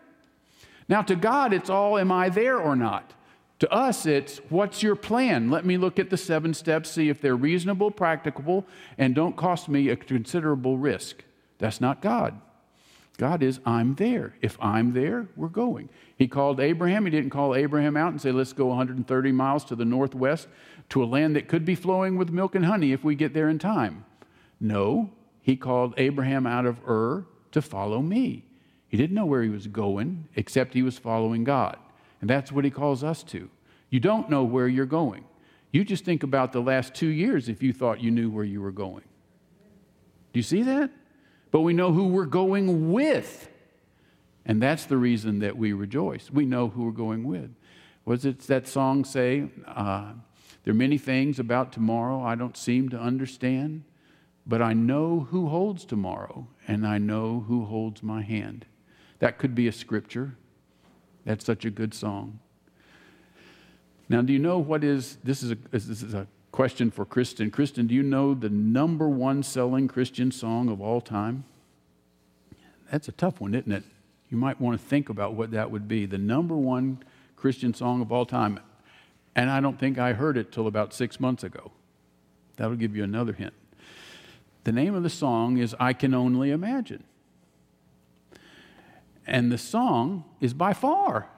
[0.87, 3.15] Now, to God, it's all, am I there or not?
[3.61, 5.51] To us, it's, what's your plan?
[5.51, 8.67] Let me look at the seven steps, see if they're reasonable, practicable,
[8.99, 11.25] and don't cost me a considerable risk.
[11.57, 12.39] That's not God.
[13.19, 14.37] God is, I'm there.
[14.41, 15.91] If I'm there, we're going.
[16.17, 17.05] He called Abraham.
[17.05, 20.47] He didn't call Abraham out and say, let's go 130 miles to the northwest
[20.91, 23.49] to a land that could be flowing with milk and honey if we get there
[23.49, 24.05] in time.
[24.61, 25.11] No,
[25.43, 28.45] he called Abraham out of Ur to follow me.
[28.87, 31.77] He didn't know where he was going, except he was following God.
[32.21, 33.51] And that's what he calls us to.
[33.91, 35.25] You don't know where you're going.
[35.73, 38.63] You just think about the last two years if you thought you knew where you
[38.63, 39.05] were going.
[40.33, 40.91] Do you see that?
[41.51, 43.49] But we know who we're going with.
[44.45, 46.31] And that's the reason that we rejoice.
[46.31, 47.55] We know who we're going with.
[48.05, 50.13] Was it that song say, uh,
[50.65, 53.85] There are many things about tomorrow I don't seem to understand,
[54.47, 58.65] but I know who holds tomorrow, and I know who holds my hand.
[59.19, 60.37] That could be a scripture.
[61.27, 62.39] That's such a good song.
[64.09, 67.51] Now, do you know what is this is a, this is a question for Kristen.
[67.51, 71.45] Kristen, do you know the number one selling Christian song of all time?
[72.91, 73.85] That's a tough one, isn't it?
[74.31, 76.07] You might want to think about what that would be.
[76.07, 77.03] The number one
[77.37, 78.61] Christian song of all time.
[79.35, 81.71] And I don't think I heard it till about six months ago.
[82.57, 83.55] That'll give you another hint.
[84.65, 87.05] The name of the song is I Can Only Imagine.
[89.27, 91.29] And the song is by far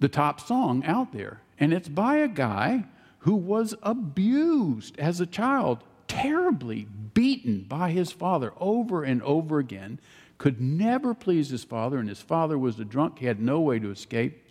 [0.00, 1.40] the top song out there.
[1.58, 2.84] And it's by a guy
[3.20, 10.00] who was abused as a child, terribly beaten by his father over and over again,
[10.38, 13.18] could never please his father, and his father was a drunk.
[13.18, 14.44] He had no way to escape.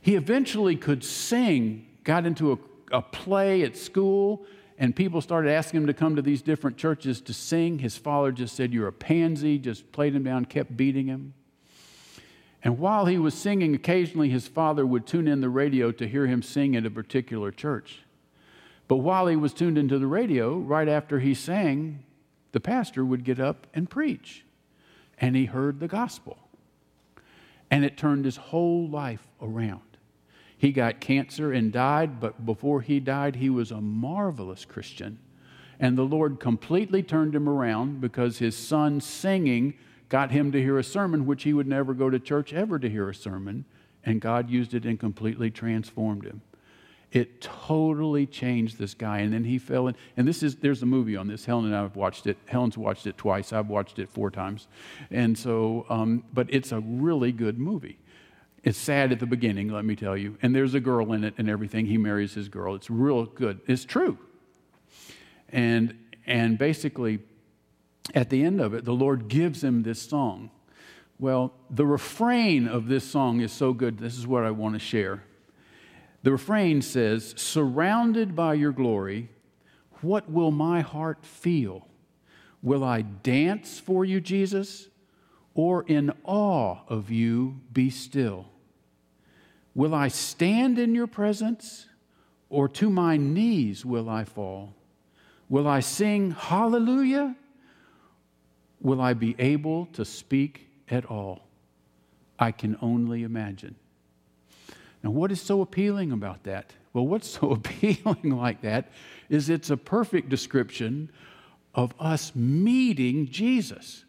[0.00, 2.58] He eventually could sing, got into a,
[2.92, 4.46] a play at school,
[4.78, 7.80] and people started asking him to come to these different churches to sing.
[7.80, 11.34] His father just said, You're a pansy, just played him down, kept beating him.
[12.62, 16.26] And while he was singing, occasionally his father would tune in the radio to hear
[16.26, 18.00] him sing at a particular church.
[18.88, 22.04] But while he was tuned into the radio, right after he sang,
[22.52, 24.44] the pastor would get up and preach.
[25.18, 26.38] And he heard the gospel.
[27.70, 29.80] And it turned his whole life around.
[30.56, 35.18] He got cancer and died, but before he died, he was a marvelous Christian.
[35.78, 39.74] And the Lord completely turned him around because his son singing
[40.08, 42.88] got him to hear a sermon, which he would never go to church ever to
[42.88, 43.64] hear a sermon.
[44.04, 46.42] And God used it and completely transformed him.
[47.12, 49.18] It totally changed this guy.
[49.18, 49.96] And then he fell in.
[50.16, 51.44] And this is, there's a movie on this.
[51.44, 52.36] Helen and I have watched it.
[52.46, 53.52] Helen's watched it twice.
[53.52, 54.68] I've watched it four times.
[55.10, 57.98] And so, um, but it's a really good movie.
[58.64, 60.36] It's sad at the beginning, let me tell you.
[60.42, 61.86] And there's a girl in it and everything.
[61.86, 62.74] He marries his girl.
[62.74, 63.60] It's real good.
[63.68, 64.18] It's true.
[65.50, 67.20] And and basically,
[68.14, 70.50] at the end of it, the Lord gives him this song.
[71.18, 73.98] Well, the refrain of this song is so good.
[73.98, 75.22] This is what I want to share.
[76.22, 79.30] The refrain says, Surrounded by your glory,
[80.02, 81.86] what will my heart feel?
[82.62, 84.88] Will I dance for you, Jesus,
[85.54, 88.46] or in awe of you be still?
[89.74, 91.86] Will I stand in your presence,
[92.48, 94.74] or to my knees will I fall?
[95.48, 97.36] Will I sing hallelujah?
[98.86, 101.48] Will I be able to speak at all?
[102.38, 103.74] I can only imagine.
[105.02, 106.72] Now, what is so appealing about that?
[106.92, 108.92] Well, what's so appealing like that
[109.28, 111.10] is it's a perfect description
[111.74, 114.04] of us meeting Jesus.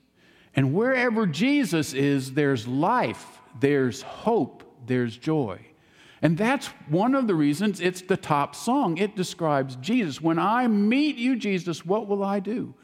[0.55, 5.59] And wherever Jesus is, there's life, there's hope, there's joy.
[6.21, 8.99] And that's one of the reasons it's the top song.
[8.99, 10.21] It describes Jesus.
[10.21, 12.75] When I meet you, Jesus, what will I do?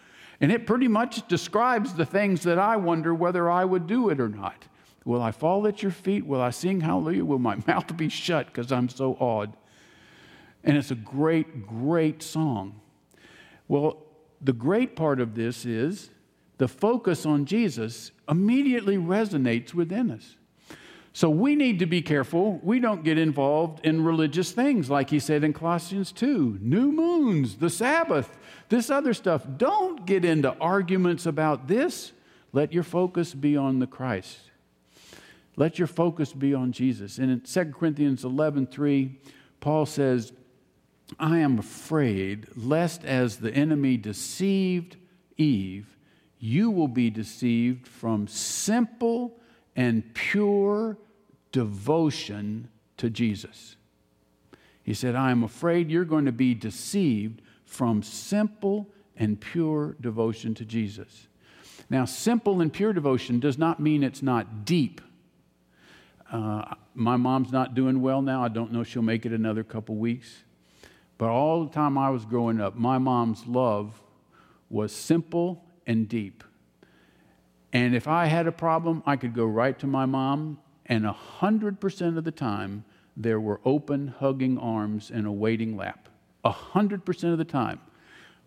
[0.44, 4.20] And it pretty much describes the things that I wonder whether I would do it
[4.20, 4.66] or not.
[5.06, 6.26] Will I fall at your feet?
[6.26, 7.24] Will I sing hallelujah?
[7.24, 9.56] Will my mouth be shut because I'm so awed?
[10.66, 12.82] And it's a great, great song.
[13.70, 14.04] Well,
[14.42, 16.10] the great part of this is
[16.58, 20.36] the focus on Jesus immediately resonates within us.
[21.14, 25.20] So we need to be careful we don't get involved in religious things, like he
[25.20, 28.38] said in Colossians 2 new moons, the Sabbath,
[28.74, 29.46] this other stuff.
[29.58, 32.12] Don't get into arguments about this.
[32.54, 34.40] Let your focus be on the Christ.
[35.56, 37.20] Let your focus be on Jesus.
[37.20, 39.20] And in 2 Corinthians 11 3,
[39.60, 40.34] Paul says,
[41.20, 44.98] I am afraid lest as the enemy deceived
[45.38, 45.96] Eve,
[46.40, 49.40] you will be deceived from simple
[49.76, 50.98] and pure
[51.52, 53.76] devotion to Jesus.
[54.82, 60.54] He said, I am afraid you're going to be deceived from simple and pure devotion
[60.56, 61.28] to Jesus.
[61.90, 65.02] Now, simple and pure devotion does not mean it's not deep.
[66.32, 68.44] Uh, my mom's not doing well now.
[68.44, 70.44] I don't know she'll make it another couple weeks.
[71.18, 74.02] But all the time I was growing up, my mom's love
[74.70, 76.44] was simple and deep.
[77.72, 82.18] And if I had a problem, I could go right to my mom, and 100%
[82.18, 82.86] of the time,
[83.16, 86.10] there were open, hugging arms and a waiting lap.
[86.46, 87.80] 100% of the time.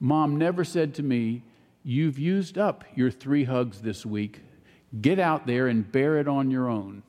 [0.01, 1.42] Mom never said to me,
[1.82, 4.40] You've used up your three hugs this week.
[5.01, 7.05] Get out there and bear it on your own.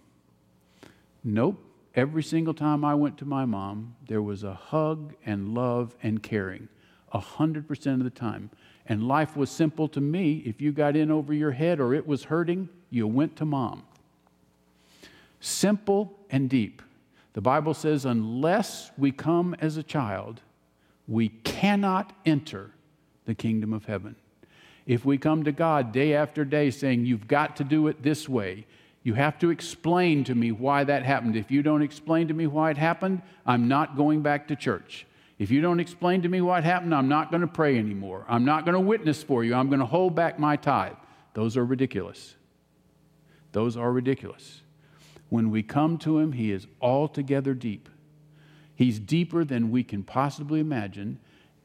[1.23, 1.63] Nope.
[1.95, 6.21] Every single time I went to my mom, there was a hug and love and
[6.21, 6.67] caring.
[7.11, 8.51] 100% of the time.
[8.85, 10.43] And life was simple to me.
[10.45, 13.83] If you got in over your head or it was hurting, you went to mom.
[15.39, 16.83] Simple and deep.
[17.33, 20.41] The Bible says, unless we come as a child,
[21.07, 22.71] we cannot enter
[23.25, 24.15] the kingdom of heaven.
[24.85, 28.27] If we come to God day after day saying, You've got to do it this
[28.27, 28.65] way,
[29.03, 31.35] you have to explain to me why that happened.
[31.35, 35.05] If you don't explain to me why it happened, I'm not going back to church.
[35.39, 38.25] If you don't explain to me what happened, I'm not going to pray anymore.
[38.27, 39.53] I'm not going to witness for you.
[39.53, 40.95] I'm going to hold back my tithe.
[41.33, 42.35] Those are ridiculous.
[43.51, 44.61] Those are ridiculous.
[45.29, 47.87] When we come to Him, He is altogether deep.
[48.77, 51.17] He's deeper than we can possibly imagine.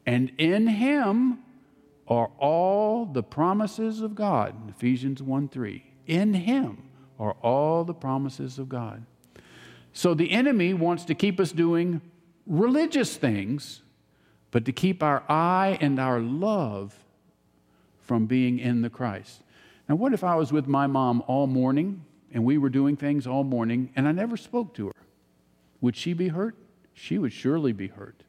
[0.07, 1.41] And in Him
[2.09, 4.71] are all the promises of God.
[4.71, 5.85] Ephesians 1 3.
[6.07, 6.89] In Him
[7.19, 9.05] are all the promises of God.
[9.93, 12.01] So the enemy wants to keep us doing
[12.47, 13.83] religious things,
[14.51, 16.95] but to keep our eye and our love
[18.01, 19.43] from being in the Christ.
[19.87, 23.27] Now, what if I was with my mom all morning and we were doing things
[23.27, 24.95] all morning and I never spoke to her?
[25.83, 26.57] Would she be hurt?
[26.95, 28.23] She would surely be hurt.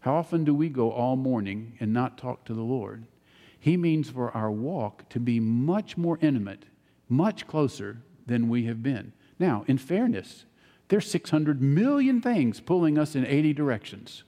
[0.00, 3.06] How often do we go all morning and not talk to the Lord?
[3.58, 6.66] He means for our walk to be much more intimate,
[7.08, 9.12] much closer than we have been.
[9.38, 10.44] Now, in fairness,
[10.88, 14.24] there's 600 million things pulling us in 80 directions.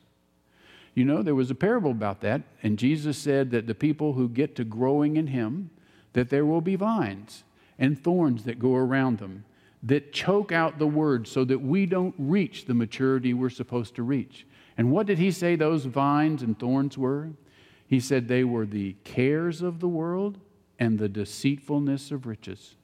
[0.95, 4.31] You know, there was a parable about that, and Jesus said that the people who
[4.31, 5.69] get to growing in Him,
[6.15, 7.45] that there will be vines
[7.79, 9.45] and thorns that go around them
[9.83, 14.03] that choke out the word so that we don't reach the maturity we're supposed to
[14.03, 14.47] reach.
[14.77, 17.31] And what did He say those vines and thorns were?
[17.87, 20.39] He said they were the cares of the world
[20.79, 22.75] and the deceitfulness of riches.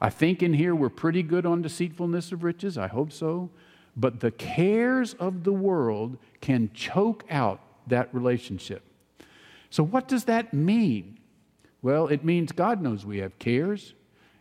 [0.00, 2.76] I think in here we're pretty good on deceitfulness of riches.
[2.76, 3.50] I hope so.
[3.96, 8.82] But the cares of the world can choke out that relationship.
[9.70, 11.18] So, what does that mean?
[11.80, 13.94] Well, it means God knows we have cares,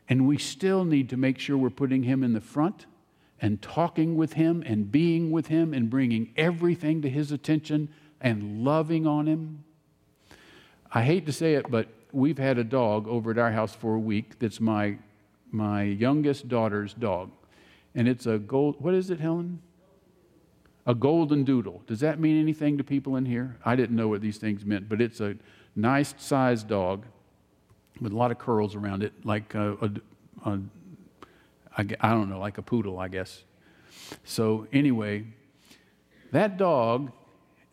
[0.10, 2.86] and we still need to make sure we're putting Him in the front
[3.42, 7.90] and talking with Him and being with Him and bringing everything to His attention
[8.22, 9.64] and loving on Him.
[10.92, 13.96] I hate to say it, but we've had a dog over at our house for
[13.96, 14.98] a week that's my
[15.54, 17.32] my youngest daughter's dog.
[17.96, 19.62] And it's a gold, what is it, Helen?
[20.86, 21.84] A golden doodle.
[21.86, 23.58] Does that mean anything to people in here?
[23.64, 25.36] I didn't know what these things meant, but it's a
[25.76, 27.06] nice sized dog
[28.02, 30.60] with a lot of curls around it, like a, a, a
[31.78, 33.44] I, I don't know, like a poodle, I guess.
[34.24, 35.26] So, anyway,
[36.32, 37.12] that dog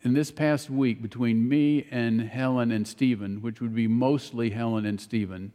[0.03, 4.85] in this past week between me and Helen and Stephen, which would be mostly Helen
[4.85, 5.51] and Stephen,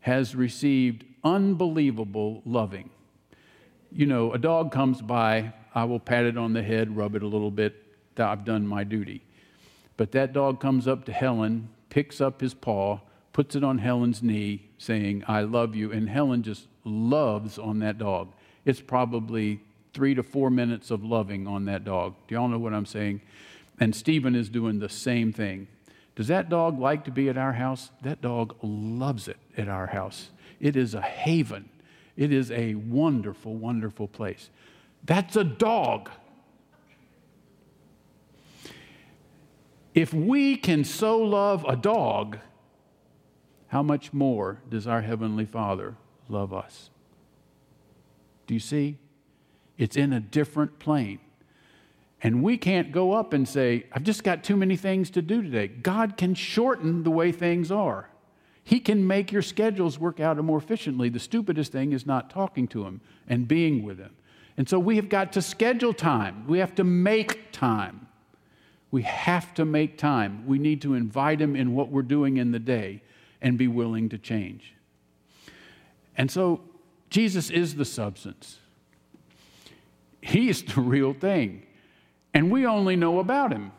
[0.00, 2.90] has received unbelievable loving.
[3.90, 7.22] You know, a dog comes by, I will pat it on the head, rub it
[7.22, 7.74] a little bit,
[8.16, 9.22] I've done my duty.
[9.96, 13.00] But that dog comes up to Helen, picks up his paw,
[13.32, 15.92] puts it on Helen's knee, saying, I love you.
[15.92, 18.32] And Helen just loves on that dog.
[18.64, 19.60] It's probably
[19.94, 22.14] three to four minutes of loving on that dog.
[22.28, 23.20] Do y'all know what I'm saying?
[23.80, 25.66] And Stephen is doing the same thing.
[26.14, 27.90] Does that dog like to be at our house?
[28.02, 30.28] That dog loves it at our house.
[30.60, 31.68] It is a haven.
[32.16, 34.50] It is a wonderful, wonderful place.
[35.04, 36.10] That's a dog.
[39.94, 42.38] If we can so love a dog,
[43.72, 45.94] how much more does our Heavenly Father
[46.28, 46.90] love us?
[48.46, 48.98] Do you see?
[49.78, 51.20] It's in a different plane.
[52.22, 55.40] And we can't go up and say, I've just got too many things to do
[55.40, 55.68] today.
[55.68, 58.10] God can shorten the way things are.
[58.62, 61.08] He can make your schedules work out more efficiently.
[61.08, 64.14] The stupidest thing is not talking to Him and being with Him.
[64.58, 66.46] And so we have got to schedule time.
[66.46, 68.06] We have to make time.
[68.90, 70.46] We have to make time.
[70.46, 73.00] We need to invite Him in what we're doing in the day.
[73.42, 74.74] And be willing to change.
[76.16, 76.62] And so
[77.10, 78.58] Jesus is the substance.
[80.22, 81.66] He is the real thing.
[82.32, 83.72] And we only know about him.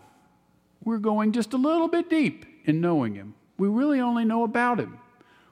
[0.84, 3.34] We're going just a little bit deep in knowing him.
[3.58, 5.00] We really only know about him.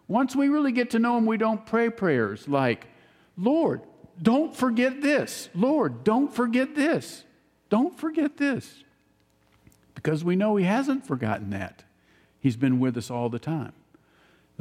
[0.08, 2.86] Once we really get to know him, we don't pray prayers like,
[3.38, 3.82] Lord,
[4.22, 5.50] don't forget this.
[5.56, 7.24] Lord, don't forget this.
[7.70, 8.84] Don't forget this.
[9.96, 11.84] Because we know he hasn't forgotten that.
[12.42, 13.72] He's been with us all the time.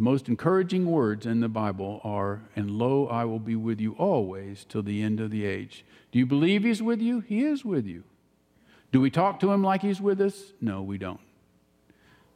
[0.01, 3.92] The most encouraging words in the Bible are, And lo, I will be with you
[3.98, 5.84] always till the end of the age.
[6.11, 7.20] Do you believe He's with you?
[7.20, 8.05] He is with you.
[8.92, 10.55] Do we talk to Him like He's with us?
[10.59, 11.20] No, we don't.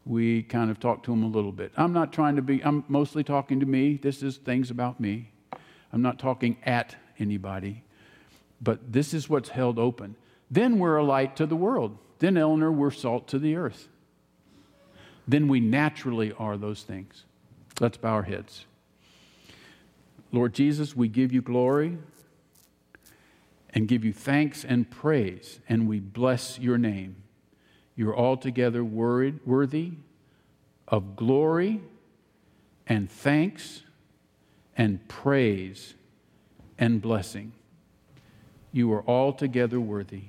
[0.04, 1.72] We kind of talk to Him a little bit.
[1.74, 3.96] I'm not trying to be, I'm mostly talking to me.
[3.96, 5.30] This is things about me.
[5.90, 7.82] I'm not talking at anybody.
[8.60, 10.16] But this is what's held open.
[10.50, 11.96] Then we're a light to the world.
[12.18, 13.88] Then, Eleanor, we're salt to the earth.
[15.26, 17.24] Then we naturally are those things.
[17.80, 18.66] Let's bow our heads.
[20.30, 21.98] Lord Jesus, we give you glory
[23.70, 27.16] and give you thanks and praise, and we bless your name.
[27.96, 29.92] You're altogether worthy
[30.86, 31.80] of glory
[32.86, 33.82] and thanks
[34.76, 35.94] and praise
[36.78, 37.52] and blessing.
[38.72, 40.22] You are altogether worthy.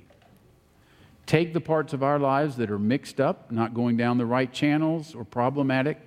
[1.25, 4.51] Take the parts of our lives that are mixed up, not going down the right
[4.51, 5.99] channels or problematic,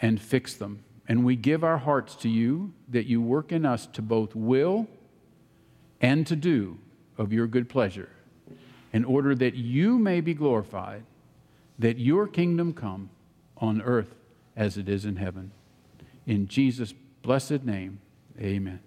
[0.00, 0.82] and fix them.
[1.08, 4.88] And we give our hearts to you that you work in us to both will
[6.00, 6.78] and to do
[7.16, 8.10] of your good pleasure,
[8.92, 11.04] in order that you may be glorified,
[11.78, 13.08] that your kingdom come
[13.58, 14.14] on earth
[14.54, 15.52] as it is in heaven.
[16.26, 16.92] In Jesus'
[17.22, 18.00] blessed name,
[18.40, 18.80] amen.